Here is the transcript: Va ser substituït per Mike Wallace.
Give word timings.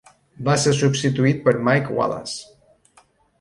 Va 0.45 0.53
ser 0.61 0.71
substituït 0.77 1.43
per 1.49 1.53
Mike 1.69 1.95
Wallace. 1.99 3.07